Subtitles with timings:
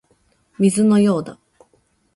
[0.57, 1.39] 水のようだ